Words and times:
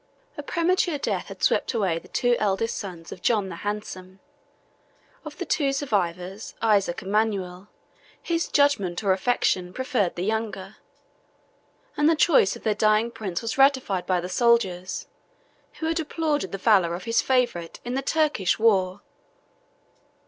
A 0.35 0.41
premature 0.41 0.97
death 0.97 1.27
had 1.27 1.43
swept 1.43 1.75
away 1.75 1.99
the 1.99 2.07
two 2.07 2.35
eldest 2.39 2.75
sons 2.75 3.11
of 3.11 3.21
John 3.21 3.49
the 3.49 3.57
Handsome; 3.57 4.19
of 5.23 5.37
the 5.37 5.45
two 5.45 5.71
survivors, 5.71 6.55
Isaac 6.59 7.03
and 7.03 7.11
Manuel, 7.11 7.67
his 8.19 8.47
judgment 8.47 9.03
or 9.03 9.11
affection 9.13 9.71
preferred 9.73 10.15
the 10.15 10.23
younger; 10.23 10.77
and 11.95 12.09
the 12.09 12.15
choice 12.15 12.55
of 12.55 12.63
their 12.63 12.73
dying 12.73 13.11
prince 13.11 13.43
was 13.43 13.59
ratified 13.59 14.07
by 14.07 14.19
the 14.19 14.27
soldiers, 14.27 15.05
who 15.73 15.85
had 15.85 15.99
applauded 15.99 16.51
the 16.51 16.57
valor 16.57 16.95
of 16.95 17.03
his 17.03 17.21
favorite 17.21 17.79
in 17.85 17.93
the 17.93 18.01
Turkish 18.01 18.57
war. 18.57 19.01